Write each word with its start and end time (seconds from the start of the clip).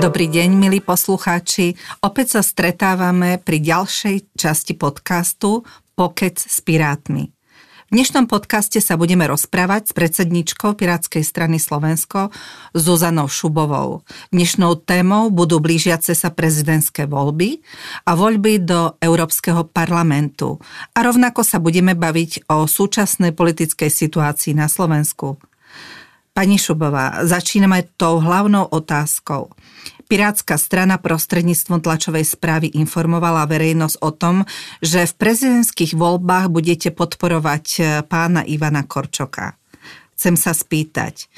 Dobrý 0.00 0.32
deň, 0.32 0.56
milí 0.56 0.80
poslucháči. 0.80 1.76
Opäť 2.00 2.32
sa 2.32 2.40
stretávame 2.40 3.36
pri 3.36 3.60
ďalšej 3.60 4.32
časti 4.32 4.72
podcastu 4.72 5.68
Pokec 5.92 6.40
s 6.40 6.64
pirátmi. 6.64 7.28
V 7.28 7.90
dnešnom 7.92 8.24
podcaste 8.24 8.80
sa 8.80 8.96
budeme 8.96 9.28
rozprávať 9.28 9.90
s 9.90 9.92
predsedničkou 9.92 10.72
Pirátskej 10.72 11.20
strany 11.20 11.60
Slovensko 11.60 12.32
Zuzanou 12.72 13.28
Šubovou. 13.28 14.00
Dnešnou 14.32 14.80
témou 14.80 15.28
budú 15.28 15.60
blížiace 15.60 16.16
sa 16.16 16.32
prezidentské 16.32 17.04
voľby 17.04 17.60
a 18.08 18.16
voľby 18.16 18.56
do 18.64 18.96
Európskeho 19.04 19.68
parlamentu. 19.68 20.64
A 20.96 21.04
rovnako 21.04 21.44
sa 21.44 21.60
budeme 21.60 21.92
baviť 21.92 22.48
o 22.48 22.64
súčasnej 22.64 23.36
politickej 23.36 23.92
situácii 23.92 24.56
na 24.56 24.64
Slovensku. 24.64 25.36
Pani 26.40 26.56
Šubová, 26.56 27.20
začíname 27.20 27.84
tou 28.00 28.16
hlavnou 28.16 28.64
otázkou. 28.72 29.52
Pirátska 30.08 30.56
strana 30.56 30.96
prostredníctvom 30.96 31.84
tlačovej 31.84 32.24
správy 32.24 32.72
informovala 32.80 33.44
verejnosť 33.44 34.00
o 34.00 34.08
tom, 34.08 34.48
že 34.80 35.04
v 35.04 35.20
prezidentských 35.20 35.92
voľbách 35.92 36.48
budete 36.48 36.96
podporovať 36.96 37.64
e, 37.76 37.80
pána 38.08 38.40
Ivana 38.48 38.88
Korčoka. 38.88 39.60
Chcem 40.16 40.40
sa 40.40 40.56
spýtať, 40.56 41.28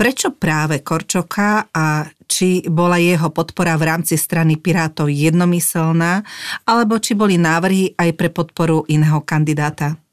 prečo 0.00 0.32
práve 0.32 0.80
Korčoka 0.80 1.68
a 1.68 2.08
či 2.24 2.64
bola 2.72 2.96
jeho 2.96 3.28
podpora 3.28 3.76
v 3.76 3.84
rámci 3.84 4.16
strany 4.16 4.56
Pirátov 4.56 5.12
jednomyselná, 5.12 6.24
alebo 6.64 6.96
či 6.96 7.12
boli 7.12 7.36
návrhy 7.36 8.00
aj 8.00 8.10
pre 8.16 8.32
podporu 8.32 8.88
iného 8.88 9.20
kandidáta? 9.20 10.07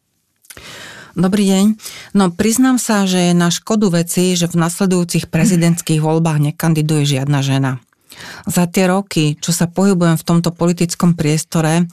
Dobrý 1.16 1.48
deň. 1.48 1.66
No 2.12 2.28
priznám 2.28 2.76
sa, 2.76 3.08
že 3.08 3.32
je 3.32 3.34
na 3.34 3.48
škodu 3.48 3.88
veci, 3.88 4.36
že 4.36 4.52
v 4.52 4.60
nasledujúcich 4.60 5.32
prezidentských 5.32 6.04
voľbách 6.04 6.52
nekandiduje 6.52 7.07
žiadna 7.07 7.40
žena. 7.40 7.72
Za 8.44 8.68
tie 8.68 8.91
roky, 8.91 9.40
čo 9.40 9.55
sa 9.55 9.72
pohybujem 9.72 10.20
v 10.20 10.27
tomto 10.27 10.52
politickom 10.52 11.16
priestore, 11.16 11.88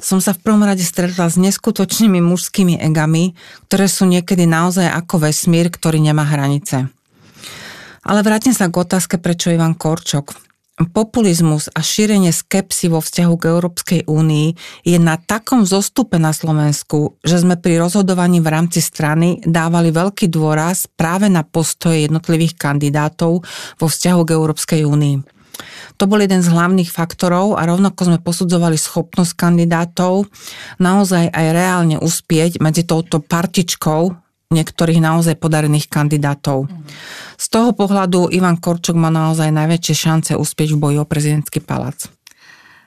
som 0.00 0.24
sa 0.24 0.32
v 0.32 0.40
prvom 0.40 0.64
rade 0.64 0.88
stretla 0.88 1.28
s 1.28 1.36
neskutočnými 1.36 2.24
mužskými 2.24 2.80
egami, 2.80 3.36
ktoré 3.68 3.92
sú 3.92 4.08
niekedy 4.08 4.48
naozaj 4.48 4.88
ako 4.88 5.28
vesmír, 5.28 5.68
ktorý 5.68 6.00
nemá 6.00 6.24
hranice. 6.24 6.88
Ale 8.08 8.24
vrátim 8.24 8.56
sa 8.56 8.72
k 8.72 8.80
otázke, 8.80 9.20
prečo 9.20 9.52
Ivan 9.52 9.76
Korčok. 9.76 10.32
Populizmus 10.88 11.68
a 11.70 11.84
šírenie 11.84 12.32
skepsy 12.32 12.88
vo 12.88 13.04
vzťahu 13.04 13.34
k 13.36 13.44
Európskej 13.52 14.00
únii 14.08 14.48
je 14.86 14.98
na 14.98 15.20
takom 15.20 15.68
zostupe 15.68 16.16
na 16.16 16.32
Slovensku, 16.32 17.20
že 17.20 17.42
sme 17.42 17.60
pri 17.60 17.82
rozhodovaní 17.82 18.40
v 18.40 18.48
rámci 18.48 18.80
strany 18.80 19.42
dávali 19.44 19.92
veľký 19.92 20.32
dôraz 20.32 20.88
práve 20.88 21.28
na 21.28 21.44
postoje 21.44 22.08
jednotlivých 22.08 22.56
kandidátov 22.56 23.44
vo 23.76 23.86
vzťahu 23.86 24.20
k 24.24 24.34
Európskej 24.34 24.82
únii. 24.88 25.16
To 26.00 26.08
bol 26.08 26.18
jeden 26.18 26.40
z 26.40 26.48
hlavných 26.48 26.88
faktorov 26.88 27.60
a 27.60 27.68
rovnako 27.68 28.08
sme 28.08 28.18
posudzovali 28.18 28.80
schopnosť 28.80 29.32
kandidátov 29.36 30.26
naozaj 30.80 31.28
aj 31.28 31.46
reálne 31.52 31.96
uspieť 32.00 32.58
medzi 32.58 32.88
touto 32.88 33.20
partičkou 33.20 34.21
niektorých 34.52 35.00
naozaj 35.00 35.40
podarených 35.40 35.88
kandidátov. 35.88 36.68
Z 37.40 37.46
toho 37.48 37.72
pohľadu 37.72 38.30
Ivan 38.30 38.60
Korčok 38.60 38.94
má 38.94 39.08
naozaj 39.08 39.50
najväčšie 39.50 39.94
šance 39.96 40.32
uspieť 40.36 40.76
v 40.76 40.80
boji 40.80 40.96
o 41.00 41.08
prezidentský 41.08 41.64
palác. 41.64 42.12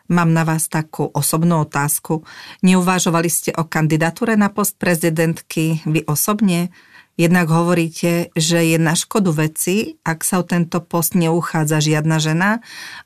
Mám 0.05 0.38
na 0.38 0.45
vás 0.45 0.69
takú 0.69 1.09
osobnú 1.09 1.66
otázku. 1.66 2.21
Neuvažovali 2.61 3.25
ste 3.25 3.49
o 3.58 3.66
kandidatúre 3.66 4.38
na 4.38 4.53
post 4.53 4.77
prezidentky 4.77 5.81
vy 5.89 6.05
osobne? 6.05 6.69
Jednak 7.16 7.47
hovoríte, 7.47 8.30
že 8.36 8.59
je 8.59 8.77
na 8.77 8.91
škodu 8.91 9.31
veci, 9.31 9.97
ak 10.03 10.21
sa 10.21 10.43
o 10.43 10.45
tento 10.45 10.83
post 10.83 11.16
neuchádza 11.16 11.80
žiadna 11.80 12.19
žena 12.19 12.49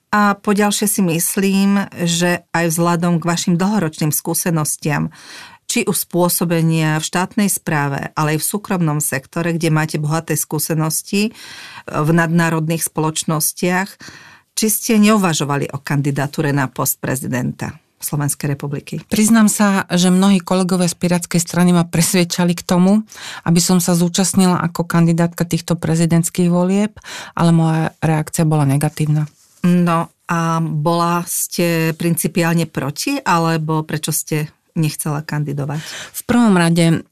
a 0.09 0.33
poďalšie 0.33 0.89
si 0.89 1.01
myslím, 1.05 1.85
že 1.93 2.41
aj 2.49 2.73
vzhľadom 2.73 3.21
k 3.21 3.27
vašim 3.29 3.53
dlhoročným 3.53 4.09
skúsenostiam, 4.09 5.13
či 5.69 5.85
už 5.85 6.09
spôsobenia 6.09 6.97
v 6.97 7.05
štátnej 7.05 7.45
správe, 7.45 8.09
ale 8.17 8.35
aj 8.35 8.41
v 8.41 8.49
súkromnom 8.49 8.97
sektore, 8.97 9.53
kde 9.53 9.69
máte 9.69 10.01
bohaté 10.01 10.33
skúsenosti 10.33 11.37
v 11.85 12.09
nadnárodných 12.09 12.89
spoločnostiach, 12.89 13.89
či 14.57 14.67
ste 14.67 14.97
neuvažovali 14.97 15.69
o 15.69 15.77
kandidatúre 15.77 16.49
na 16.49 16.65
post 16.67 16.97
prezidenta? 16.97 17.77
Slovenskej 17.99 18.55
republiky. 18.55 19.03
Priznám 19.11 19.51
sa, 19.51 19.83
že 19.91 20.07
mnohí 20.07 20.39
kolegovia 20.39 20.87
z 20.87 20.95
Pirátskej 20.95 21.43
strany 21.43 21.75
ma 21.75 21.83
presvedčali 21.83 22.55
k 22.55 22.63
tomu, 22.63 23.03
aby 23.43 23.59
som 23.59 23.83
sa 23.83 23.91
zúčastnila 23.91 24.55
ako 24.55 24.87
kandidátka 24.87 25.43
týchto 25.43 25.75
prezidentských 25.75 26.47
volieb, 26.47 26.95
ale 27.35 27.51
moja 27.51 27.91
reakcia 27.99 28.47
bola 28.47 28.63
negatívna. 28.63 29.27
No 29.67 30.07
a 30.31 30.63
bola 30.63 31.27
ste 31.27 31.91
principiálne 31.91 32.71
proti, 32.71 33.19
alebo 33.19 33.83
prečo 33.83 34.15
ste 34.15 34.47
nechcela 34.79 35.19
kandidovať? 35.21 35.79
V 36.15 36.21
prvom 36.23 36.55
rade 36.55 37.03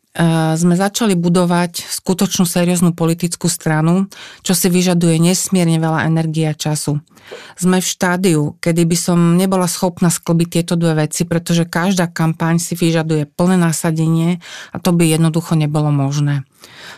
sme 0.58 0.74
začali 0.74 1.14
budovať 1.14 1.86
skutočnú 1.86 2.50
serióznu 2.50 2.98
politickú 2.98 3.46
stranu, 3.46 4.10
čo 4.42 4.58
si 4.58 4.66
vyžaduje 4.66 5.22
nesmierne 5.22 5.78
veľa 5.78 6.10
energie 6.10 6.50
a 6.50 6.58
času. 6.58 7.06
Sme 7.54 7.84
v 7.84 7.86
štádiu, 7.86 8.42
kedy 8.58 8.88
by 8.88 8.98
som 8.98 9.20
nebola 9.38 9.70
schopná 9.70 10.10
sklbiť 10.10 10.48
tieto 10.50 10.74
dve 10.74 11.06
veci, 11.06 11.22
pretože 11.28 11.70
každá 11.70 12.10
kampaň 12.10 12.58
si 12.58 12.74
vyžaduje 12.74 13.30
plné 13.30 13.62
nasadenie 13.62 14.42
a 14.74 14.82
to 14.82 14.90
by 14.90 15.06
jednoducho 15.06 15.54
nebolo 15.54 15.94
možné. 15.94 16.48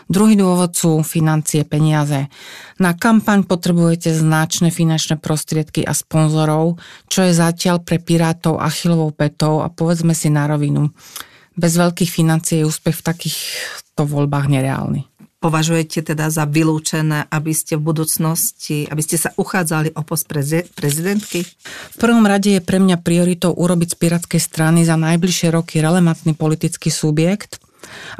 Druhý 0.08 0.38
dôvod 0.38 0.72
sú 0.72 1.04
financie, 1.04 1.66
peniaze. 1.68 2.32
Na 2.80 2.96
kampaň 2.96 3.44
potrebujete 3.44 4.16
značné 4.16 4.72
finančné 4.72 5.20
prostriedky 5.20 5.84
a 5.84 5.92
sponzorov, 5.92 6.80
čo 7.10 7.26
je 7.26 7.36
zatiaľ 7.36 7.84
pre 7.84 8.00
Pirátov 8.00 8.62
Achillovou 8.62 9.12
petou 9.12 9.60
a 9.60 9.68
povedzme 9.68 10.16
si 10.16 10.32
na 10.32 10.48
rovinu 10.48 10.88
bez 11.56 11.72
veľkých 11.78 12.10
financií 12.10 12.62
je 12.62 12.68
úspech 12.68 13.00
v 13.00 13.06
takýchto 13.06 14.02
voľbách 14.06 14.46
nereálny. 14.50 15.06
Považujete 15.40 16.04
teda 16.04 16.28
za 16.28 16.44
vylúčené, 16.44 17.24
aby 17.32 17.56
ste 17.56 17.80
v 17.80 17.88
budúcnosti, 17.88 18.84
aby 18.84 19.00
ste 19.00 19.16
sa 19.16 19.32
uchádzali 19.40 19.96
o 19.96 20.04
post 20.04 20.28
prezidentky? 20.76 21.48
V 21.94 21.96
prvom 21.96 22.28
rade 22.28 22.60
je 22.60 22.60
pre 22.60 22.76
mňa 22.76 23.00
prioritou 23.00 23.56
urobiť 23.56 23.96
z 23.96 23.96
Pirátskej 23.96 24.40
strany 24.40 24.84
za 24.84 25.00
najbližšie 25.00 25.48
roky 25.48 25.80
relevantný 25.80 26.36
politický 26.36 26.92
subjekt, 26.92 27.56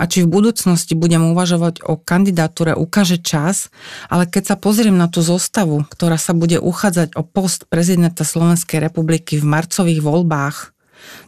a 0.01 0.09
či 0.09 0.25
v 0.25 0.33
budúcnosti 0.33 0.97
budem 0.97 1.37
uvažovať 1.37 1.85
o 1.85 2.01
kandidatúre, 2.01 2.73
ukáže 2.73 3.21
čas, 3.21 3.69
ale 4.09 4.25
keď 4.25 4.55
sa 4.55 4.57
pozriem 4.57 4.97
na 4.97 5.07
tú 5.07 5.21
zostavu, 5.21 5.85
ktorá 5.89 6.17
sa 6.17 6.33
bude 6.33 6.57
uchádzať 6.57 7.15
o 7.15 7.23
post 7.23 7.69
prezidenta 7.69 8.25
Slovenskej 8.25 8.81
republiky 8.81 9.37
v 9.37 9.45
marcových 9.45 10.01
voľbách, 10.01 10.73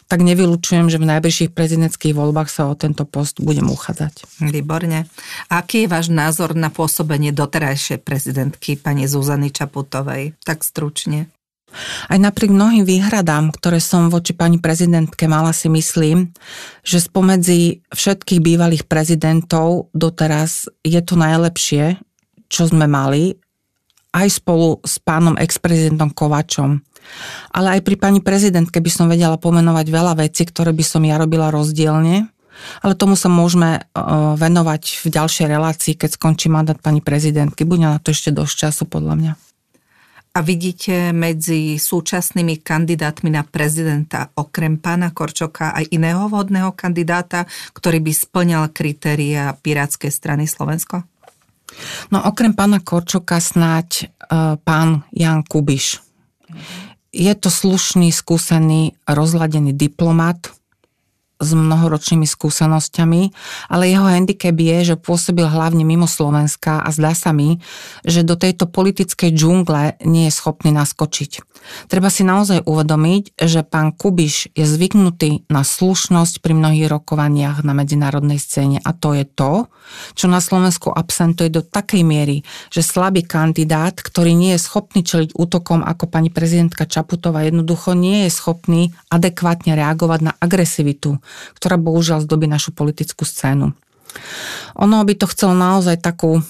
tak 0.08 0.20
nevylučujem, 0.20 0.92
že 0.92 1.00
v 1.00 1.08
najbližších 1.08 1.50
prezidentských 1.56 2.12
voľbách 2.12 2.52
sa 2.52 2.68
o 2.68 2.76
tento 2.76 3.08
post 3.08 3.40
budem 3.40 3.68
uchádzať. 3.72 4.44
Výborne. 4.44 5.08
Aký 5.48 5.86
je 5.86 5.92
váš 5.92 6.12
názor 6.12 6.52
na 6.52 6.68
pôsobenie 6.68 7.32
doterajšej 7.32 8.04
prezidentky 8.04 8.76
pani 8.76 9.08
Zuzany 9.08 9.48
Čaputovej? 9.48 10.36
Tak 10.44 10.60
stručne. 10.66 11.32
Aj 12.08 12.20
napriek 12.20 12.52
mnohým 12.52 12.84
výhradám, 12.84 13.48
ktoré 13.48 13.80
som 13.80 14.12
voči 14.12 14.36
pani 14.36 14.60
prezidentke 14.60 15.24
mala, 15.24 15.56
si 15.56 15.72
myslím, 15.72 16.28
že 16.84 17.00
spomedzi 17.00 17.80
všetkých 17.88 18.44
bývalých 18.44 18.84
prezidentov 18.84 19.88
doteraz 19.96 20.68
je 20.84 21.00
to 21.00 21.16
najlepšie, 21.16 21.96
čo 22.52 22.68
sme 22.68 22.84
mali, 22.84 23.40
aj 24.12 24.28
spolu 24.28 24.84
s 24.84 25.00
pánom 25.00 25.40
ex-prezidentom 25.40 26.12
Kovačom. 26.12 26.84
Ale 27.52 27.78
aj 27.78 27.80
pri 27.84 27.96
pani 28.00 28.20
prezidentke 28.24 28.80
by 28.80 28.90
som 28.90 29.06
vedela 29.06 29.36
pomenovať 29.36 29.86
veľa 29.88 30.14
vecí, 30.20 30.48
ktoré 30.48 30.72
by 30.72 30.84
som 30.84 31.02
ja 31.04 31.20
robila 31.20 31.52
rozdielne, 31.52 32.30
ale 32.80 32.92
tomu 32.94 33.18
sa 33.18 33.32
môžeme 33.32 33.80
e, 33.80 33.80
venovať 34.38 35.02
v 35.02 35.06
ďalšej 35.08 35.46
relácii, 35.48 35.94
keď 35.98 36.16
skončí 36.16 36.46
mandát 36.52 36.78
pani 36.78 37.02
prezidentky. 37.02 37.66
Bude 37.66 37.84
na 37.84 37.98
to 37.98 38.14
ešte 38.14 38.30
dosť 38.30 38.54
času, 38.68 38.84
podľa 38.86 39.14
mňa. 39.18 39.32
A 40.32 40.40
vidíte 40.40 41.12
medzi 41.12 41.76
súčasnými 41.76 42.64
kandidátmi 42.64 43.28
na 43.28 43.44
prezidenta 43.44 44.32
okrem 44.32 44.80
pána 44.80 45.12
Korčoka 45.12 45.76
aj 45.76 45.92
iného 45.92 46.24
vhodného 46.24 46.72
kandidáta, 46.72 47.44
ktorý 47.76 48.00
by 48.00 48.12
splňal 48.16 48.64
kritéria 48.72 49.52
Pirátskej 49.52 50.08
strany 50.08 50.48
Slovensko? 50.48 51.04
No 52.08 52.24
okrem 52.24 52.56
pána 52.56 52.80
Korčoka 52.80 53.44
snáď 53.44 54.08
uh, 54.08 54.56
pán 54.56 55.04
Jan 55.12 55.44
Kubiš. 55.44 56.00
Je 57.12 57.32
to 57.36 57.52
slušný, 57.52 58.08
skúsený, 58.08 58.96
rozladený 59.04 59.76
diplomat 59.76 60.48
s 61.42 61.50
mnohoročnými 61.52 62.24
skúsenosťami, 62.24 63.22
ale 63.68 63.90
jeho 63.90 64.06
handicap 64.06 64.54
je, 64.54 64.94
že 64.94 64.96
pôsobil 64.96 65.44
hlavne 65.44 65.84
mimo 65.84 66.08
Slovenska 66.08 66.80
a 66.80 66.88
zdá 66.94 67.12
sa 67.12 67.34
mi, 67.34 67.60
že 68.06 68.24
do 68.24 68.38
tejto 68.38 68.70
politickej 68.70 69.34
džungle 69.34 70.00
nie 70.06 70.30
je 70.30 70.32
schopný 70.32 70.72
naskočiť. 70.72 71.51
Treba 71.86 72.10
si 72.10 72.26
naozaj 72.26 72.66
uvedomiť, 72.66 73.38
že 73.38 73.62
pán 73.62 73.94
Kubiš 73.94 74.52
je 74.52 74.66
zvyknutý 74.66 75.46
na 75.48 75.62
slušnosť 75.62 76.42
pri 76.42 76.52
mnohých 76.58 76.90
rokovaniach 76.90 77.62
na 77.62 77.72
medzinárodnej 77.72 78.38
scéne 78.38 78.78
a 78.82 78.90
to 78.94 79.14
je 79.14 79.24
to, 79.26 79.66
čo 80.14 80.26
na 80.26 80.38
Slovensku 80.38 80.90
absentuje 80.90 81.50
do 81.50 81.62
takej 81.62 82.02
miery, 82.02 82.46
že 82.70 82.86
slabý 82.86 83.22
kandidát, 83.26 83.98
ktorý 83.98 84.34
nie 84.34 84.54
je 84.56 84.64
schopný 84.64 85.02
čeliť 85.02 85.34
útokom 85.36 85.84
ako 85.84 86.08
pani 86.08 86.30
prezidentka 86.30 86.88
Čaputová, 86.88 87.46
jednoducho 87.46 87.94
nie 87.94 88.26
je 88.26 88.30
schopný 88.32 88.82
adekvátne 89.10 89.74
reagovať 89.74 90.20
na 90.22 90.32
agresivitu, 90.38 91.18
ktorá 91.58 91.78
bohužiaľ 91.78 92.24
zdobí 92.24 92.46
našu 92.48 92.74
politickú 92.74 93.22
scénu. 93.26 93.74
Ono 94.76 94.96
by 95.04 95.14
to 95.16 95.26
chcelo 95.28 95.56
naozaj 95.56 96.00
takú 96.00 96.44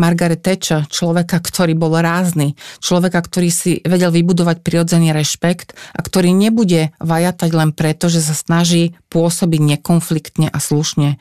Margaret 0.00 0.40
Thatcher, 0.40 0.88
človeka, 0.88 1.36
ktorý 1.44 1.76
bol 1.76 1.92
rázny, 2.00 2.56
človeka, 2.80 3.20
ktorý 3.20 3.52
si 3.52 3.84
vedel 3.84 4.08
vybudovať 4.08 4.64
prirodzený 4.64 5.12
rešpekt 5.12 5.76
a 5.92 6.00
ktorý 6.00 6.32
nebude 6.32 6.96
vajatať 7.04 7.50
len 7.52 7.70
preto, 7.76 8.08
že 8.08 8.24
sa 8.24 8.32
snaží 8.32 8.96
pôsobiť 9.12 9.76
nekonfliktne 9.76 10.48
a 10.48 10.58
slušne. 10.58 11.20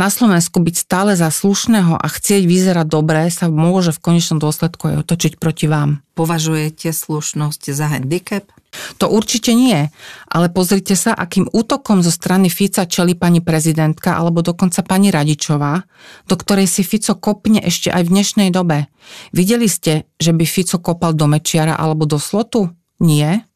Na 0.00 0.08
Slovensku 0.08 0.64
byť 0.64 0.76
stále 0.80 1.12
za 1.12 1.28
slušného 1.28 1.92
a 1.92 2.06
chcieť 2.08 2.48
vyzerať 2.48 2.88
dobre 2.88 3.28
sa 3.28 3.52
môže 3.52 3.92
v 3.92 4.00
konečnom 4.00 4.40
dôsledku 4.40 4.88
aj 4.88 5.04
otočiť 5.04 5.36
proti 5.36 5.68
vám. 5.68 6.00
Považujete 6.16 6.88
slušnosť 6.88 7.68
za 7.68 7.92
handicap? 7.92 8.48
To 8.96 9.12
určite 9.12 9.52
nie, 9.52 9.92
ale 10.24 10.48
pozrite 10.48 10.96
sa, 10.96 11.12
akým 11.12 11.52
útokom 11.52 12.00
zo 12.00 12.08
strany 12.08 12.48
Fica 12.48 12.88
čeli 12.88 13.12
pani 13.12 13.44
prezidentka 13.44 14.16
alebo 14.16 14.40
dokonca 14.40 14.80
pani 14.80 15.12
Radičová, 15.12 15.84
do 16.24 16.34
ktorej 16.40 16.64
si 16.64 16.80
Fico 16.80 17.12
kopne 17.20 17.60
ešte 17.60 17.92
aj 17.92 18.08
v 18.08 18.12
dnešnej 18.16 18.48
dobe. 18.48 18.88
Videli 19.36 19.68
ste, 19.68 20.08
že 20.16 20.32
by 20.32 20.48
Fico 20.48 20.80
kopal 20.80 21.12
do 21.12 21.28
Mečiara 21.28 21.76
alebo 21.76 22.08
do 22.08 22.16
Slotu? 22.16 22.72
Nie 23.04 23.49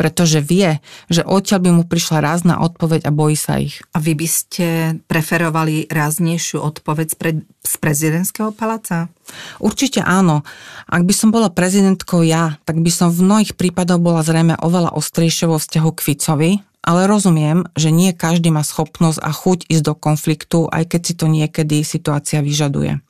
pretože 0.00 0.40
vie, 0.40 0.80
že 1.12 1.20
odtiaľ 1.20 1.60
by 1.60 1.70
mu 1.76 1.82
prišla 1.84 2.24
rázna 2.24 2.64
odpoveď 2.64 3.04
a 3.04 3.12
bojí 3.12 3.36
sa 3.36 3.60
ich. 3.60 3.84
A 3.92 4.00
vy 4.00 4.16
by 4.16 4.24
ste 4.24 4.66
preferovali 5.04 5.84
ráznejšiu 5.92 6.56
odpoveď 6.56 7.06
z, 7.12 7.16
pre, 7.20 7.30
z 7.60 7.74
prezidentského 7.76 8.48
paláca? 8.56 9.12
Určite 9.60 10.00
áno. 10.00 10.40
Ak 10.88 11.04
by 11.04 11.12
som 11.12 11.28
bola 11.28 11.52
prezidentkou 11.52 12.24
ja, 12.24 12.56
tak 12.64 12.80
by 12.80 12.88
som 12.88 13.12
v 13.12 13.28
mnohých 13.28 13.60
prípadoch 13.60 14.00
bola 14.00 14.24
zrejme 14.24 14.56
oveľa 14.56 14.96
ostrejšie 14.96 15.52
vo 15.52 15.60
vzťahu 15.60 15.90
k 15.92 16.00
Ficovi, 16.00 16.50
ale 16.80 17.04
rozumiem, 17.04 17.68
že 17.76 17.92
nie 17.92 18.16
každý 18.16 18.48
má 18.48 18.64
schopnosť 18.64 19.20
a 19.20 19.28
chuť 19.36 19.68
ísť 19.68 19.84
do 19.84 19.92
konfliktu, 19.92 20.58
aj 20.72 20.96
keď 20.96 21.00
si 21.04 21.12
to 21.12 21.28
niekedy 21.28 21.84
situácia 21.84 22.40
vyžaduje. 22.40 23.04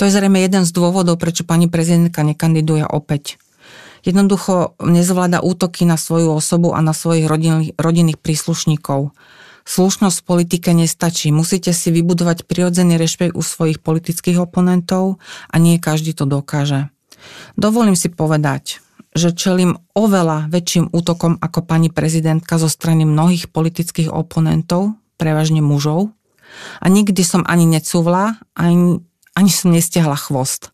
To 0.00 0.08
je 0.08 0.14
zrejme 0.16 0.40
jeden 0.40 0.64
z 0.64 0.72
dôvodov, 0.72 1.20
prečo 1.20 1.44
pani 1.44 1.68
prezidentka 1.68 2.24
nekandiduje 2.24 2.88
opäť 2.88 3.36
jednoducho 4.04 4.76
nezvláda 4.84 5.40
útoky 5.40 5.88
na 5.88 5.96
svoju 5.96 6.36
osobu 6.36 6.76
a 6.76 6.84
na 6.84 6.92
svojich 6.92 7.24
rodinných, 7.24 7.72
rodinných 7.80 8.20
príslušníkov. 8.20 9.16
Slušnosť 9.64 10.16
v 10.20 10.26
politike 10.28 10.70
nestačí. 10.76 11.32
Musíte 11.32 11.72
si 11.72 11.88
vybudovať 11.88 12.44
prirodzený 12.44 13.00
rešpekt 13.00 13.32
u 13.32 13.40
svojich 13.40 13.80
politických 13.80 14.36
oponentov 14.36 15.16
a 15.48 15.56
nie 15.56 15.80
každý 15.80 16.12
to 16.12 16.28
dokáže. 16.28 16.92
Dovolím 17.56 17.96
si 17.96 18.12
povedať, 18.12 18.84
že 19.16 19.32
čelím 19.32 19.80
oveľa 19.96 20.52
väčším 20.52 20.92
útokom 20.92 21.40
ako 21.40 21.64
pani 21.64 21.88
prezidentka 21.88 22.60
zo 22.60 22.68
strany 22.68 23.08
mnohých 23.08 23.48
politických 23.48 24.12
oponentov, 24.12 25.00
prevažne 25.16 25.64
mužov, 25.64 26.12
a 26.82 26.86
nikdy 26.86 27.22
som 27.24 27.42
ani 27.46 27.66
necúvla, 27.66 28.38
ani, 28.54 29.00
ani 29.34 29.50
som 29.50 29.74
nestiahla 29.74 30.18
chvost. 30.18 30.70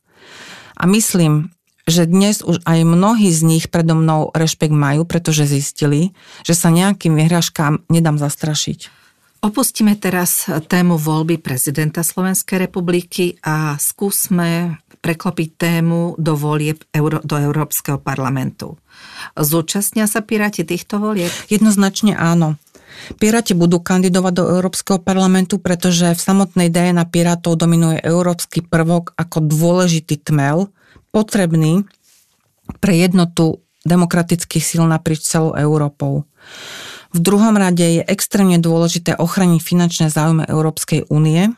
A 0.76 0.88
myslím, 0.88 1.52
že 1.88 2.04
dnes 2.04 2.44
už 2.44 2.60
aj 2.64 2.84
mnohí 2.84 3.30
z 3.32 3.40
nich 3.46 3.64
predo 3.68 3.96
mnou 3.96 4.32
rešpekt 4.34 4.74
majú, 4.74 5.08
pretože 5.08 5.48
zistili, 5.48 6.12
že 6.44 6.52
sa 6.52 6.68
nejakým 6.68 7.16
vyhražkám 7.16 7.86
nedám 7.88 8.20
zastrašiť. 8.20 9.00
Opustíme 9.40 9.96
teraz 9.96 10.44
tému 10.68 11.00
voľby 11.00 11.40
prezidenta 11.40 12.04
Slovenskej 12.04 12.68
republiky 12.68 13.40
a 13.40 13.72
skúsme 13.80 14.76
preklopiť 15.00 15.48
tému 15.56 16.20
do 16.20 16.36
volieb 16.36 16.84
do 17.24 17.36
Európskeho 17.40 17.96
parlamentu. 17.96 18.76
Zúčastnia 19.32 20.04
sa 20.04 20.20
Piráti 20.20 20.60
týchto 20.68 21.00
volieb? 21.00 21.32
Jednoznačne 21.48 22.20
áno. 22.20 22.60
Piráti 23.16 23.56
budú 23.56 23.80
kandidovať 23.80 24.32
do 24.36 24.44
Európskeho 24.60 25.00
parlamentu, 25.00 25.56
pretože 25.56 26.12
v 26.12 26.20
samotnej 26.20 26.68
DNA 26.68 27.08
Pirátov 27.08 27.56
dominuje 27.56 27.96
európsky 28.04 28.60
prvok 28.60 29.16
ako 29.16 29.40
dôležitý 29.40 30.20
tmel, 30.20 30.68
potrebný 31.10 31.86
pre 32.78 32.94
jednotu 32.94 33.62
demokratických 33.84 34.64
síl 34.64 34.84
naprieč 34.86 35.26
celou 35.26 35.56
Európou. 35.58 36.28
V 37.10 37.18
druhom 37.18 37.58
rade 37.58 37.82
je 37.82 38.02
extrémne 38.06 38.62
dôležité 38.62 39.18
ochraniť 39.18 39.60
finančné 39.60 40.06
záujmy 40.14 40.46
Európskej 40.46 41.10
únie, 41.10 41.50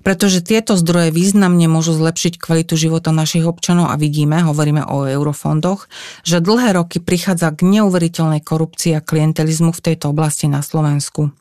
pretože 0.00 0.40
tieto 0.40 0.76
zdroje 0.76 1.12
významne 1.12 1.68
môžu 1.68 1.92
zlepšiť 1.92 2.40
kvalitu 2.40 2.76
života 2.80 3.12
našich 3.12 3.44
občanov 3.44 3.92
a 3.92 4.00
vidíme, 4.00 4.40
hovoríme 4.40 4.88
o 4.88 5.04
eurofondoch, 5.04 5.88
že 6.24 6.40
dlhé 6.40 6.76
roky 6.76 6.96
prichádza 7.00 7.52
k 7.52 7.80
neuveriteľnej 7.80 8.40
korupcii 8.40 8.96
a 8.96 9.04
klientelizmu 9.04 9.72
v 9.72 9.84
tejto 9.84 10.12
oblasti 10.12 10.48
na 10.48 10.64
Slovensku. 10.64 11.32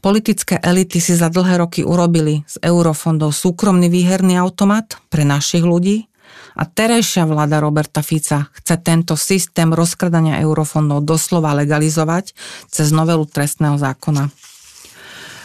Politické 0.00 0.58
elity 0.62 1.02
si 1.02 1.14
za 1.14 1.28
dlhé 1.30 1.62
roky 1.62 1.82
urobili 1.82 2.46
z 2.46 2.62
eurofondov 2.62 3.34
súkromný 3.34 3.90
výherný 3.90 4.38
automat 4.38 4.98
pre 5.10 5.26
našich 5.26 5.62
ľudí 5.62 6.10
a 6.56 6.62
terajšia 6.66 7.26
vláda 7.26 7.62
Roberta 7.62 8.02
Fica 8.02 8.50
chce 8.56 8.74
tento 8.82 9.14
systém 9.14 9.70
rozkradania 9.70 10.42
eurofondov 10.42 11.06
doslova 11.06 11.54
legalizovať 11.54 12.34
cez 12.70 12.90
novelu 12.90 13.26
trestného 13.26 13.78
zákona. 13.78 14.30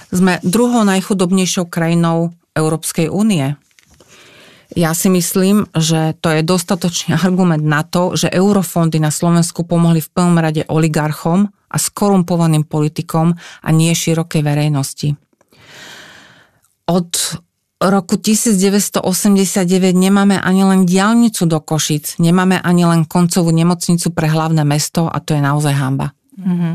Sme 0.09 0.39
druhou 0.45 0.85
najchudobnejšou 0.85 1.67
krajinou 1.67 2.31
Európskej 2.55 3.11
únie. 3.11 3.57
Ja 4.73 4.97
si 4.97 5.13
myslím, 5.13 5.69
že 5.75 6.17
to 6.19 6.33
je 6.33 6.41
dostatočný 6.41 7.15
argument 7.25 7.61
na 7.61 7.85
to, 7.85 8.17
že 8.17 8.31
eurofondy 8.31 8.97
na 8.97 9.13
Slovensku 9.13 9.67
pomohli 9.67 10.01
v 10.01 10.11
prvom 10.11 10.37
rade 10.39 10.65
oligarchom 10.65 11.51
a 11.51 11.77
skorumpovaným 11.77 12.63
politikom 12.63 13.35
a 13.37 13.69
nie 13.69 13.91
širokej 13.91 14.41
verejnosti. 14.41 15.09
Od 16.85 17.09
roku 17.91 18.15
1989 18.17 19.01
nemáme 19.93 20.39
ani 20.39 20.63
len 20.63 20.85
diálnicu 20.85 21.45
do 21.45 21.59
Košic, 21.59 22.17
nemáme 22.21 22.61
ani 22.61 22.85
len 22.87 23.01
koncovú 23.05 23.51
nemocnicu 23.51 24.13
pre 24.13 24.29
hlavné 24.29 24.63
mesto 24.63 25.09
a 25.09 25.17
to 25.21 25.35
je 25.37 25.41
naozaj 25.41 25.73
hamba. 25.75 26.15
Mm-hmm. 26.35 26.73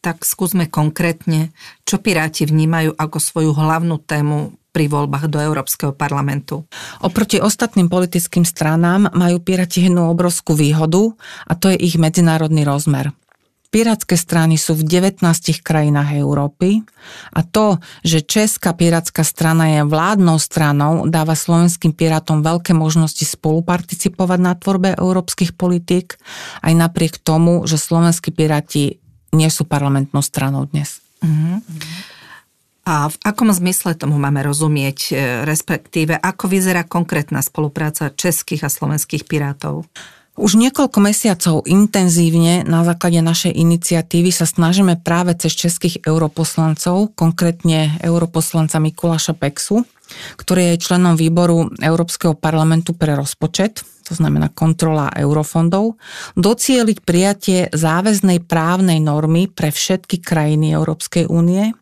Tak 0.00 0.24
skúsme 0.24 0.72
konkrétne, 0.72 1.52
čo 1.84 2.00
Piráti 2.00 2.48
vnímajú 2.48 2.96
ako 2.96 3.18
svoju 3.20 3.52
hlavnú 3.52 4.00
tému 4.00 4.56
pri 4.72 4.92
voľbách 4.92 5.32
do 5.32 5.40
Európskeho 5.40 5.96
parlamentu. 5.96 6.68
Oproti 7.00 7.40
ostatným 7.40 7.88
politickým 7.88 8.44
stranám 8.44 9.08
majú 9.12 9.40
Piráti 9.40 9.84
jednu 9.88 10.08
obrovskú 10.12 10.52
výhodu 10.52 11.16
a 11.48 11.52
to 11.56 11.72
je 11.72 11.80
ich 11.80 11.96
medzinárodný 11.96 12.64
rozmer. 12.64 13.12
Pirátske 13.76 14.16
strany 14.16 14.56
sú 14.56 14.72
v 14.72 14.88
19 14.88 15.20
krajinách 15.60 16.16
Európy 16.16 16.80
a 17.36 17.44
to, 17.44 17.76
že 18.00 18.24
Česká 18.24 18.72
pirátska 18.72 19.20
strana 19.20 19.68
je 19.68 19.80
vládnou 19.84 20.40
stranou, 20.40 21.04
dáva 21.04 21.36
slovenským 21.36 21.92
pirátom 21.92 22.40
veľké 22.40 22.72
možnosti 22.72 23.20
spoluparticipovať 23.20 24.40
na 24.40 24.56
tvorbe 24.56 24.96
európskych 24.96 25.52
politík, 25.60 26.16
aj 26.64 26.72
napriek 26.72 27.20
tomu, 27.20 27.68
že 27.68 27.76
slovenskí 27.76 28.32
piráti 28.32 28.96
nie 29.36 29.50
sú 29.52 29.68
parlamentnou 29.68 30.24
stranou 30.24 30.64
dnes. 30.64 31.04
Mm-hmm. 31.20 31.60
A 32.88 33.12
v 33.12 33.16
akom 33.28 33.52
zmysle 33.52 33.92
tomu 33.92 34.16
máme 34.16 34.40
rozumieť, 34.40 34.98
e, 35.12 35.44
respektíve 35.44 36.16
ako 36.16 36.48
vyzerá 36.48 36.88
konkrétna 36.88 37.44
spolupráca 37.44 38.08
českých 38.08 38.64
a 38.64 38.72
slovenských 38.72 39.28
pirátov? 39.28 39.84
Už 40.36 40.60
niekoľko 40.60 41.00
mesiacov 41.00 41.64
intenzívne 41.64 42.60
na 42.68 42.84
základe 42.84 43.24
našej 43.24 43.56
iniciatívy 43.56 44.28
sa 44.28 44.44
snažíme 44.44 45.00
práve 45.00 45.32
cez 45.32 45.56
českých 45.56 46.04
europoslancov, 46.04 47.16
konkrétne 47.16 47.96
europoslanca 48.04 48.76
Mikuláša 48.76 49.32
Pexu, 49.32 49.88
ktorý 50.36 50.76
je 50.76 50.82
členom 50.84 51.16
výboru 51.16 51.72
Európskeho 51.80 52.36
parlamentu 52.36 52.92
pre 52.92 53.16
rozpočet, 53.16 53.80
to 54.04 54.12
znamená 54.12 54.52
kontrola 54.52 55.08
eurofondov, 55.16 55.96
docieliť 56.36 56.98
prijatie 57.00 57.72
záväznej 57.72 58.44
právnej 58.44 59.00
normy 59.00 59.48
pre 59.48 59.72
všetky 59.72 60.20
krajiny 60.20 60.76
Európskej 60.76 61.32
únie, 61.32 61.72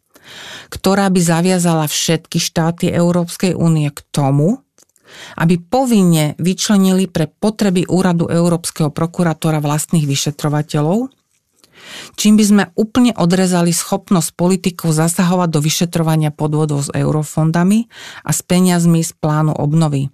ktorá 0.70 1.10
by 1.10 1.20
zaviazala 1.20 1.90
všetky 1.90 2.38
štáty 2.38 2.88
Európskej 2.88 3.58
únie 3.58 3.90
k 3.90 4.00
tomu, 4.14 4.64
aby 5.38 5.58
povinne 5.58 6.34
vyčlenili 6.38 7.10
pre 7.10 7.26
potreby 7.28 7.86
úradu 7.88 8.30
Európskeho 8.30 8.90
prokurátora 8.90 9.58
vlastných 9.58 10.06
vyšetrovateľov, 10.06 11.10
čím 12.16 12.34
by 12.40 12.44
sme 12.44 12.64
úplne 12.78 13.12
odrezali 13.16 13.70
schopnosť 13.72 14.30
politikov 14.36 14.94
zasahovať 14.94 15.48
do 15.50 15.60
vyšetrovania 15.60 16.30
podvodov 16.32 16.86
s 16.86 16.90
eurofondami 16.92 17.86
a 18.24 18.30
s 18.30 18.40
peniazmi 18.44 19.04
z 19.04 19.12
plánu 19.16 19.52
obnovy. 19.54 20.08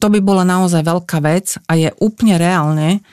To 0.00 0.08
by 0.08 0.20
bola 0.24 0.48
naozaj 0.48 0.80
veľká 0.80 1.18
vec 1.20 1.60
a 1.68 1.76
je 1.76 1.92
úplne 2.00 2.40
reálne, 2.40 3.04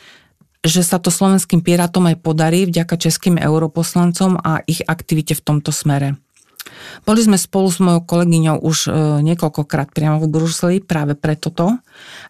že 0.63 0.83
sa 0.83 0.99
to 0.99 1.11
slovenským 1.11 1.59
pirátom 1.59 2.07
aj 2.07 2.23
podarí 2.23 2.67
vďaka 2.67 2.95
českým 2.95 3.35
europoslancom 3.35 4.39
a 4.39 4.63
ich 4.67 4.83
aktivite 4.87 5.35
v 5.35 5.43
tomto 5.43 5.75
smere. 5.75 6.15
Boli 7.03 7.21
sme 7.21 7.35
spolu 7.35 7.67
s 7.69 7.77
mojou 7.83 8.01
kolegyňou 8.05 8.63
už 8.63 8.77
e, 8.87 8.89
niekoľkokrát 9.27 9.91
priamo 9.91 10.23
v 10.23 10.31
Bruseli 10.31 10.77
práve 10.81 11.13
preto 11.13 11.51
to, 11.51 11.75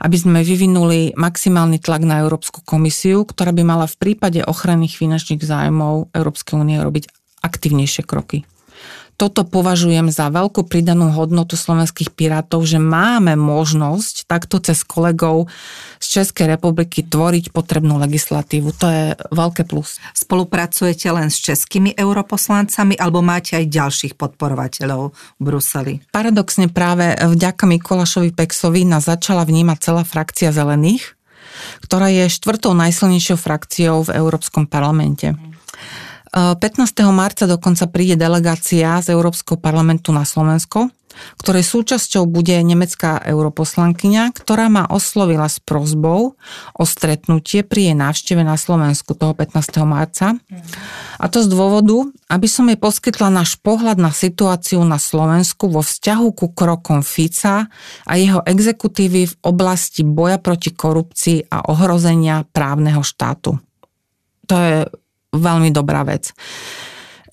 aby 0.02 0.18
sme 0.18 0.40
vyvinuli 0.42 1.16
maximálny 1.16 1.80
tlak 1.80 2.04
na 2.04 2.26
Európsku 2.26 2.66
komisiu, 2.66 3.24
ktorá 3.24 3.54
by 3.54 3.64
mala 3.64 3.86
v 3.86 3.96
prípade 3.96 4.42
ochranných 4.42 4.98
finančných 4.98 5.44
zájmov 5.44 6.12
Európskej 6.12 6.56
únie 6.58 6.82
robiť 6.82 7.10
aktívnejšie 7.46 8.04
kroky 8.04 8.44
toto 9.18 9.42
považujem 9.42 10.14
za 10.14 10.30
veľkú 10.30 10.70
pridanú 10.70 11.10
hodnotu 11.10 11.58
slovenských 11.58 12.14
pirátov, 12.14 12.70
že 12.70 12.78
máme 12.78 13.34
možnosť 13.34 14.30
takto 14.30 14.62
cez 14.62 14.86
kolegov 14.86 15.50
z 15.98 16.22
Českej 16.22 16.54
republiky 16.54 17.02
tvoriť 17.02 17.50
potrebnú 17.50 17.98
legislatívu. 17.98 18.70
To 18.78 18.86
je 18.86 19.06
veľké 19.34 19.66
plus. 19.66 19.98
Spolupracujete 20.14 21.10
len 21.10 21.34
s 21.34 21.42
českými 21.42 21.98
europoslancami 21.98 22.94
alebo 23.02 23.26
máte 23.26 23.58
aj 23.58 23.66
ďalších 23.74 24.14
podporovateľov 24.14 25.12
v 25.12 25.42
Bruseli? 25.42 25.94
Paradoxne 26.14 26.70
práve 26.70 27.18
vďaka 27.18 27.66
Mikolašovi 27.66 28.38
Pexovi 28.38 28.86
nás 28.86 29.10
začala 29.10 29.42
vnímať 29.50 29.78
celá 29.82 30.06
frakcia 30.06 30.54
zelených, 30.54 31.18
ktorá 31.82 32.14
je 32.14 32.30
štvrtou 32.30 32.78
najsilnejšou 32.78 33.38
frakciou 33.42 34.06
v 34.06 34.14
Európskom 34.14 34.70
parlamente. 34.70 35.34
15. 36.34 36.60
marca 37.16 37.48
dokonca 37.48 37.88
príde 37.88 38.20
delegácia 38.20 39.00
z 39.00 39.16
Európskeho 39.16 39.56
parlamentu 39.56 40.12
na 40.12 40.28
Slovensko, 40.28 40.92
ktorej 41.42 41.66
súčasťou 41.66 42.30
bude 42.30 42.54
nemecká 42.62 43.18
europoslankyňa, 43.26 44.38
ktorá 44.38 44.70
ma 44.70 44.86
oslovila 44.86 45.50
s 45.50 45.58
prozbou 45.58 46.38
o 46.78 46.84
stretnutie 46.86 47.66
pri 47.66 47.90
jej 47.90 47.98
návšteve 47.98 48.46
na 48.46 48.54
Slovensku 48.54 49.18
toho 49.18 49.34
15. 49.34 49.82
marca. 49.82 50.38
A 51.18 51.26
to 51.26 51.42
z 51.42 51.50
dôvodu, 51.50 52.06
aby 52.30 52.46
som 52.46 52.70
jej 52.70 52.78
poskytla 52.78 53.34
náš 53.34 53.58
pohľad 53.58 53.98
na 53.98 54.14
situáciu 54.14 54.86
na 54.86 55.02
Slovensku 55.02 55.74
vo 55.74 55.82
vzťahu 55.82 56.28
ku 56.38 56.54
krokom 56.54 57.02
Fica 57.02 57.66
a 58.06 58.12
jeho 58.14 58.46
exekutívy 58.46 59.26
v 59.26 59.36
oblasti 59.42 60.06
boja 60.06 60.38
proti 60.38 60.70
korupcii 60.70 61.50
a 61.50 61.66
ohrozenia 61.74 62.46
právneho 62.46 63.02
štátu. 63.02 63.58
To 64.48 64.56
je 64.56 64.86
veľmi 65.38 65.70
dobrá 65.72 66.04
vec. 66.04 66.34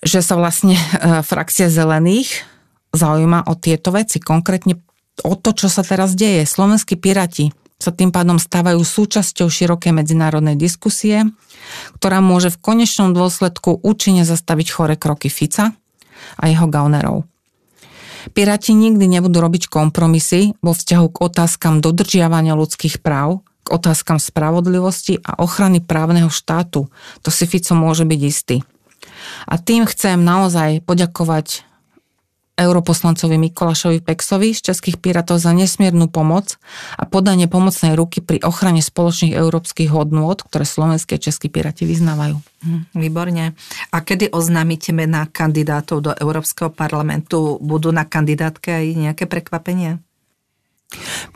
Že 0.05 0.21
sa 0.21 0.35
vlastne 0.37 0.77
e, 0.77 0.85
frakcia 1.25 1.73
zelených 1.73 2.45
zaujíma 2.95 3.51
o 3.51 3.59
tieto 3.59 3.91
veci, 3.91 4.23
konkrétne 4.23 4.79
o 5.27 5.35
to, 5.35 5.51
čo 5.55 5.67
sa 5.67 5.83
teraz 5.83 6.15
deje. 6.15 6.47
Slovenskí 6.47 6.95
pirati 6.95 7.51
sa 7.79 7.91
tým 7.91 8.15
pádom 8.15 8.39
stávajú 8.41 8.81
súčasťou 8.81 9.51
širokej 9.51 9.93
medzinárodnej 9.93 10.57
diskusie, 10.57 11.27
ktorá 11.99 12.25
môže 12.25 12.55
v 12.55 12.61
konečnom 12.63 13.13
dôsledku 13.13 13.83
účinne 13.83 14.23
zastaviť 14.25 14.67
chore 14.71 14.95
kroky 14.97 15.29
Fica 15.29 15.75
a 16.39 16.45
jeho 16.49 16.67
gaunerov. 16.71 17.29
Piráti 18.33 18.73
nikdy 18.73 19.05
nebudú 19.05 19.37
robiť 19.45 19.69
kompromisy 19.69 20.57
vo 20.65 20.73
vzťahu 20.73 21.07
k 21.13 21.17
otázkam 21.21 21.85
dodržiavania 21.85 22.57
ľudských 22.57 23.05
práv, 23.05 23.45
k 23.65 23.73
otázkam 23.73 24.21
spravodlivosti 24.21 25.19
a 25.25 25.41
ochrany 25.41 25.81
právneho 25.81 26.29
štátu. 26.29 26.93
To 27.25 27.29
si 27.33 27.49
Fico 27.49 27.73
môže 27.73 28.05
byť 28.05 28.21
istý. 28.21 28.61
A 29.49 29.57
tým 29.57 29.89
chcem 29.89 30.21
naozaj 30.21 30.85
poďakovať 30.85 31.65
europoslancovi 32.55 33.35
Mikolašovi 33.35 33.99
Pexovi 33.99 34.55
z 34.55 34.71
Českých 34.71 35.03
pirátov 35.03 35.43
za 35.43 35.51
nesmiernu 35.51 36.07
pomoc 36.07 36.55
a 36.95 37.03
podanie 37.03 37.51
pomocnej 37.51 37.99
ruky 37.99 38.23
pri 38.23 38.39
ochrane 38.47 38.79
spoločných 38.79 39.35
európskych 39.35 39.91
hodnôt, 39.91 40.39
ktoré 40.39 40.63
slovenské 40.63 41.19
českí 41.19 41.51
piráti 41.51 41.83
vyznávajú. 41.83 42.39
Hm, 42.39 42.83
výborne. 42.95 43.59
A 43.91 43.99
kedy 44.01 44.31
oznámite 44.31 44.95
mená 44.95 45.27
kandidátov 45.27 45.99
do 45.99 46.13
Európskeho 46.15 46.71
parlamentu? 46.71 47.59
Budú 47.59 47.91
na 47.91 48.07
kandidátke 48.07 48.71
aj 48.71 48.87
nejaké 48.95 49.25
prekvapenie? 49.27 49.99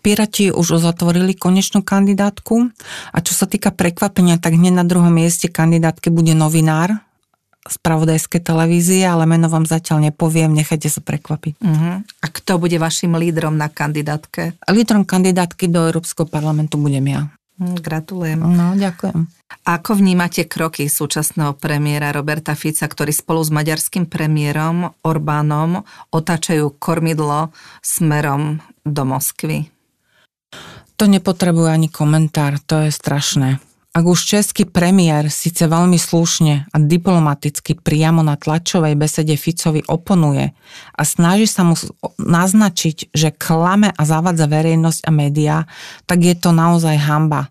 Pirati 0.00 0.50
už 0.50 0.82
uzatvorili 0.82 1.34
konečnú 1.34 1.84
kandidátku 1.84 2.70
a 3.12 3.18
čo 3.22 3.32
sa 3.34 3.46
týka 3.46 3.74
prekvapenia, 3.74 4.38
tak 4.40 4.56
hneď 4.56 4.82
na 4.82 4.84
druhom 4.86 5.10
mieste 5.10 5.50
kandidátke 5.50 6.08
bude 6.10 6.32
novinár 6.32 7.02
z 7.68 7.76
pravodajskej 7.84 8.40
televízie, 8.40 9.04
ale 9.04 9.28
meno 9.28 9.52
vám 9.52 9.68
zatiaľ 9.68 10.08
nepoviem, 10.08 10.56
nechajte 10.56 10.88
sa 10.88 11.04
prekvapiť. 11.04 11.60
Uh-huh. 11.60 12.00
A 12.00 12.26
kto 12.32 12.56
bude 12.56 12.80
vašim 12.80 13.12
lídrom 13.12 13.60
na 13.60 13.68
kandidátke? 13.68 14.56
Lídrom 14.72 15.04
kandidátky 15.04 15.68
do 15.68 15.84
Európskeho 15.84 16.24
parlamentu 16.24 16.80
budem 16.80 17.04
ja. 17.12 17.28
Hm, 17.58 17.82
gratulujem. 17.82 18.38
No, 18.38 18.78
ďakujem. 18.78 19.26
Ako 19.66 19.98
vnímate 19.98 20.46
kroky 20.46 20.86
súčasného 20.86 21.58
premiéra 21.58 22.14
Roberta 22.14 22.54
Fica, 22.54 22.86
ktorý 22.86 23.10
spolu 23.10 23.42
s 23.42 23.50
maďarským 23.50 24.06
premiérom 24.06 24.94
Orbánom 25.02 25.82
otáčajú 26.14 26.78
kormidlo 26.78 27.50
smerom 27.82 28.62
do 28.86 29.02
Moskvy? 29.02 29.68
To 30.98 31.04
nepotrebuje 31.06 31.68
ani 31.68 31.88
komentár, 31.90 32.58
to 32.62 32.86
je 32.86 32.90
strašné. 32.90 33.62
Ak 33.98 34.06
už 34.06 34.30
český 34.30 34.62
premiér 34.62 35.26
síce 35.26 35.66
veľmi 35.66 35.98
slušne 35.98 36.70
a 36.70 36.76
diplomaticky 36.78 37.74
priamo 37.74 38.22
na 38.22 38.38
tlačovej 38.38 38.94
besede 38.94 39.34
Ficovi 39.34 39.82
oponuje 39.90 40.54
a 40.94 41.02
snaží 41.02 41.50
sa 41.50 41.66
mu 41.66 41.74
naznačiť, 42.22 43.10
že 43.10 43.34
klame 43.34 43.90
a 43.90 44.02
zavadza 44.06 44.46
verejnosť 44.46 45.02
a 45.02 45.10
médiá, 45.10 45.56
tak 46.06 46.22
je 46.22 46.38
to 46.38 46.54
naozaj 46.54 46.94
hamba. 46.94 47.50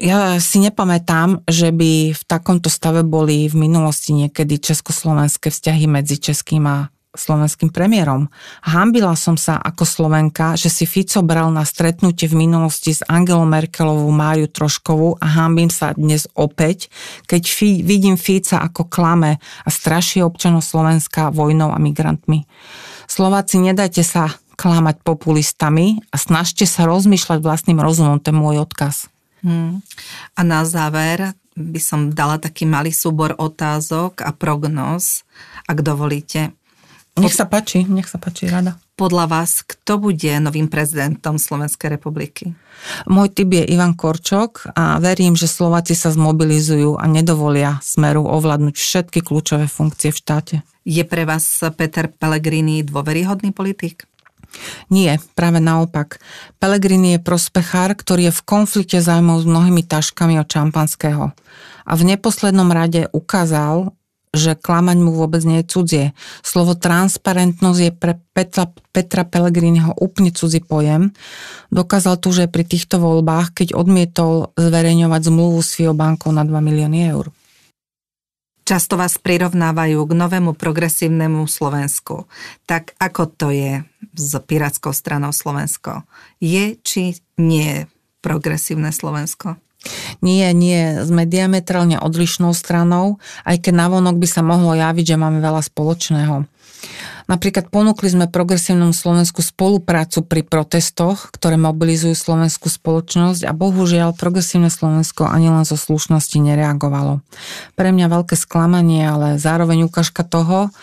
Ja 0.00 0.40
si 0.40 0.64
nepamätám, 0.64 1.44
že 1.44 1.68
by 1.68 2.16
v 2.16 2.22
takomto 2.24 2.72
stave 2.72 3.04
boli 3.04 3.52
v 3.52 3.68
minulosti 3.68 4.16
niekedy 4.16 4.56
československé 4.64 5.52
vzťahy 5.52 5.84
medzi 5.92 6.16
českým 6.16 6.64
a 6.72 6.88
slovenským 7.12 7.68
premiérom. 7.68 8.32
Hambila 8.64 9.12
som 9.20 9.36
sa 9.36 9.60
ako 9.60 9.84
Slovenka, 9.84 10.56
že 10.56 10.72
si 10.72 10.88
Fico 10.88 11.20
bral 11.20 11.52
na 11.52 11.60
stretnutie 11.68 12.24
v 12.24 12.40
minulosti 12.48 12.96
s 12.96 13.04
Angelou 13.04 13.44
Merkelovou 13.44 14.08
Máriu 14.08 14.48
Troškovú 14.48 15.20
a 15.20 15.26
hambím 15.28 15.68
sa 15.68 15.92
dnes 15.92 16.24
opäť, 16.32 16.88
keď 17.28 17.42
fi, 17.44 17.84
vidím 17.84 18.16
Fica 18.16 18.64
ako 18.64 18.88
klame 18.88 19.36
a 19.64 19.68
straší 19.68 20.24
občanov 20.24 20.64
Slovenska 20.64 21.28
vojnou 21.28 21.68
a 21.68 21.76
migrantmi. 21.76 22.48
Slováci, 23.04 23.60
nedajte 23.60 24.00
sa 24.00 24.32
klamať 24.56 25.04
populistami 25.04 26.00
a 26.08 26.16
snažte 26.16 26.64
sa 26.64 26.88
rozmýšľať 26.88 27.44
vlastným 27.44 27.76
rozumom, 27.76 28.24
to 28.24 28.32
je 28.32 28.40
môj 28.40 28.56
odkaz. 28.64 29.12
Hmm. 29.44 29.84
A 30.38 30.40
na 30.46 30.64
záver 30.64 31.36
by 31.52 31.80
som 31.82 32.08
dala 32.08 32.40
taký 32.40 32.64
malý 32.64 32.94
súbor 32.94 33.36
otázok 33.36 34.24
a 34.24 34.32
prognóz, 34.32 35.28
ak 35.68 35.84
dovolíte. 35.84 36.56
Nech 37.12 37.36
sa 37.36 37.44
páči, 37.44 37.84
nech 37.84 38.08
sa 38.08 38.16
páči, 38.16 38.48
rada. 38.48 38.80
Podľa 38.96 39.28
vás, 39.28 39.60
kto 39.60 40.00
bude 40.00 40.32
novým 40.40 40.72
prezidentom 40.72 41.36
Slovenskej 41.36 41.92
republiky? 41.92 42.56
Môj 43.04 43.28
typ 43.36 43.52
je 43.52 43.68
Ivan 43.68 43.92
Korčok 43.92 44.72
a 44.72 44.96
verím, 44.96 45.36
že 45.36 45.44
Slováci 45.44 45.92
sa 45.92 46.08
zmobilizujú 46.08 46.96
a 46.96 47.04
nedovolia 47.04 47.76
smeru 47.84 48.24
ovládnuť 48.24 48.74
všetky 48.80 49.20
kľúčové 49.20 49.68
funkcie 49.68 50.08
v 50.08 50.20
štáte. 50.24 50.56
Je 50.88 51.04
pre 51.04 51.28
vás 51.28 51.44
Peter 51.76 52.08
Pellegrini 52.08 52.80
dôveryhodný 52.80 53.52
politik? 53.52 54.08
Nie, 54.88 55.20
práve 55.36 55.60
naopak. 55.60 56.16
Pellegrini 56.60 57.16
je 57.16 57.24
prospechár, 57.24 57.92
ktorý 57.92 58.32
je 58.32 58.36
v 58.40 58.44
konflikte 58.44 58.98
zájmov 59.04 59.44
s 59.44 59.46
mnohými 59.48 59.84
taškami 59.84 60.40
od 60.40 60.48
Čampanského. 60.48 61.32
A 61.82 61.92
v 61.92 62.02
neposlednom 62.08 62.68
rade 62.72 63.08
ukázal, 63.12 63.92
že 64.32 64.56
klamať 64.56 64.96
mu 64.96 65.12
vôbec 65.12 65.44
nie 65.44 65.60
je 65.60 65.68
cudzie. 65.68 66.06
Slovo 66.40 66.72
transparentnosť 66.72 67.78
je 67.84 67.92
pre 67.92 68.16
Petra, 68.32 68.72
Petra 68.90 69.28
Pellegriniho 69.28 69.92
úplne 70.00 70.32
cudzí 70.32 70.64
pojem. 70.64 71.12
Dokázal 71.68 72.16
tu, 72.16 72.32
že 72.32 72.48
pri 72.48 72.64
týchto 72.64 72.96
voľbách, 72.96 73.52
keď 73.52 73.76
odmietol 73.76 74.56
zverejňovať 74.56 75.20
zmluvu 75.28 75.60
s 75.60 75.76
FIO 75.76 75.92
bankou 75.92 76.32
na 76.32 76.48
2 76.48 76.64
milióny 76.64 77.12
eur. 77.12 77.28
Často 78.62 78.94
vás 78.94 79.18
prirovnávajú 79.20 80.00
k 80.06 80.12
novému 80.16 80.54
progresívnemu 80.54 81.44
Slovensku. 81.50 82.30
Tak 82.64 82.94
ako 82.96 83.22
to 83.28 83.48
je 83.52 83.84
s 84.14 84.32
Pirátskou 84.38 84.94
stranou 84.94 85.34
Slovensko? 85.34 86.06
Je 86.38 86.78
či 86.80 87.18
nie 87.36 87.90
progresívne 88.22 88.94
Slovensko? 88.94 89.58
Nie, 90.22 90.54
nie, 90.54 91.02
sme 91.02 91.26
diametrálne 91.26 91.98
odlišnou 91.98 92.54
stranou, 92.54 93.18
aj 93.42 93.66
keď 93.66 93.72
navonok 93.74 94.16
by 94.18 94.28
sa 94.30 94.42
mohlo 94.46 94.78
javiť, 94.78 95.14
že 95.14 95.20
máme 95.20 95.42
veľa 95.42 95.62
spoločného. 95.66 96.46
Napríklad 97.30 97.70
ponúkli 97.70 98.10
sme 98.10 98.26
progresívnom 98.26 98.90
Slovensku 98.90 99.46
spoluprácu 99.46 100.26
pri 100.26 100.42
protestoch, 100.42 101.30
ktoré 101.30 101.54
mobilizujú 101.54 102.12
slovenskú 102.18 102.66
spoločnosť 102.66 103.46
a 103.46 103.54
bohužiaľ 103.54 104.18
progresívne 104.18 104.68
Slovensko 104.68 105.30
ani 105.30 105.48
len 105.48 105.62
zo 105.62 105.78
slušnosti 105.78 106.42
nereagovalo. 106.42 107.22
Pre 107.78 107.88
mňa 107.94 108.06
veľké 108.10 108.34
sklamanie, 108.34 109.06
ale 109.06 109.38
zároveň 109.38 109.86
ukážka 109.86 110.26
toho, 110.26 110.74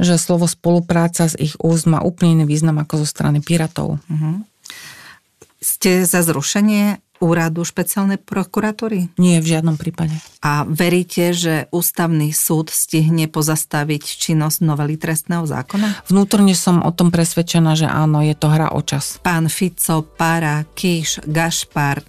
že 0.00 0.16
slovo 0.16 0.48
spolupráca 0.48 1.28
z 1.28 1.36
ich 1.38 1.54
úst 1.60 1.84
má 1.84 2.00
úplne 2.00 2.40
iný 2.40 2.44
význam 2.48 2.80
ako 2.80 3.04
zo 3.04 3.06
strany 3.06 3.44
Piratov. 3.44 4.00
Uh-huh. 4.08 4.40
Ste 5.60 6.08
za 6.08 6.24
zrušenie 6.24 6.98
úradu 7.22 7.62
špeciálnej 7.62 8.18
prokuratúry? 8.18 9.14
Nie, 9.14 9.38
v 9.38 9.46
žiadnom 9.54 9.78
prípade. 9.78 10.18
A 10.42 10.66
veríte, 10.66 11.30
že 11.30 11.70
ústavný 11.70 12.34
súd 12.34 12.74
stihne 12.74 13.30
pozastaviť 13.30 14.02
činnosť 14.02 14.58
novely 14.66 14.98
trestného 14.98 15.46
zákona? 15.46 16.10
Vnútorne 16.10 16.58
som 16.58 16.82
o 16.82 16.90
tom 16.90 17.14
presvedčená, 17.14 17.78
že 17.78 17.86
áno, 17.86 18.18
je 18.26 18.34
to 18.34 18.50
hra 18.50 18.74
o 18.74 18.82
čas. 18.82 19.22
Pán 19.22 19.46
Fico, 19.46 20.02
Para, 20.02 20.66
Kíš, 20.74 21.22
Gašpar 21.22 22.02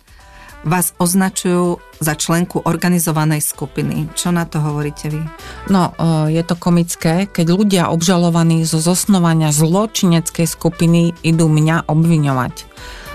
vás 0.63 0.95
označujú 0.95 1.77
za 1.99 2.15
členku 2.15 2.63
organizovanej 2.63 3.43
skupiny. 3.43 4.07
Čo 4.15 4.31
na 4.31 4.47
to 4.47 4.63
hovoríte 4.63 5.11
vy? 5.11 5.21
No, 5.67 5.91
e, 5.91 6.33
je 6.33 6.43
to 6.43 6.55
komické, 6.55 7.27
keď 7.27 7.47
ľudia 7.51 7.83
obžalovaní 7.91 8.63
zo 8.63 8.79
zosnovania 8.79 9.51
zločineckej 9.51 10.47
skupiny 10.47 11.11
idú 11.21 11.51
mňa 11.51 11.87
obviňovať. 11.91 12.55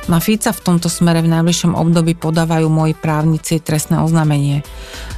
Na 0.09 0.25
Fica 0.25 0.57
v 0.57 0.65
tomto 0.65 0.89
smere 0.89 1.21
v 1.21 1.29
najbližšom 1.29 1.77
období 1.77 2.17
podávajú 2.17 2.73
moji 2.73 2.97
právnici 2.97 3.61
trestné 3.61 4.01
oznámenie. 4.01 4.65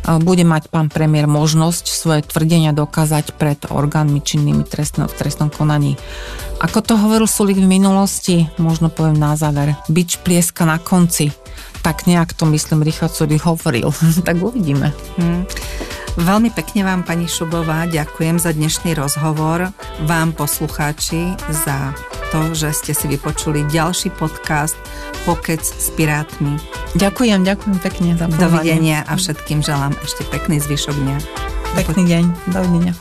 Bude 0.02 0.42
mať 0.42 0.66
pán 0.66 0.90
premiér 0.90 1.30
možnosť 1.30 1.86
svoje 1.86 2.26
tvrdenia 2.26 2.74
dokázať 2.74 3.38
pred 3.38 3.58
orgánmi 3.70 4.18
činnými 4.18 4.66
trestno, 4.66 5.06
v 5.06 5.14
trestnom 5.14 5.46
konaní. 5.46 5.94
Ako 6.58 6.82
to 6.82 6.98
hovoril 6.98 7.30
Sulik 7.30 7.62
v 7.62 7.70
minulosti, 7.70 8.50
možno 8.58 8.90
poviem 8.90 9.14
na 9.14 9.38
záver, 9.38 9.78
bič 9.86 10.18
plieska 10.26 10.66
na 10.66 10.82
konci. 10.82 11.30
Tak 11.86 12.10
nejak 12.10 12.34
to 12.34 12.44
myslím 12.50 12.82
Richard 12.82 13.14
Sulik 13.14 13.46
hovoril. 13.46 13.94
tak 14.26 14.42
uvidíme. 14.42 14.90
Hmm. 15.16 15.46
Veľmi 16.18 16.50
pekne 16.50 16.82
vám, 16.82 17.06
pani 17.06 17.30
Šubová, 17.30 17.86
ďakujem 17.86 18.42
za 18.42 18.50
dnešný 18.50 18.98
rozhovor. 18.98 19.70
Vám, 20.10 20.34
poslucháči, 20.34 21.38
za 21.54 21.94
to, 22.34 22.50
že 22.50 22.74
ste 22.74 22.92
si 22.98 23.06
vypočuli 23.06 23.62
ďalší 23.70 24.10
podcast 24.18 24.74
Pokec 25.22 25.62
s 25.62 25.94
Pirátmi. 25.94 26.58
Ďakujem, 26.98 27.46
ďakujem 27.46 27.78
pekne 27.78 28.18
za 28.18 28.26
pozvanie. 28.26 28.42
Dovidenia 28.42 28.98
a 29.06 29.14
všetkým 29.14 29.62
želám 29.62 29.94
ešte 30.02 30.26
pekný 30.34 30.58
zvyšok 30.58 30.96
dňa. 30.98 31.16
Pekný 31.78 32.02
deň. 32.10 32.24
Dovidenia. 32.50 32.92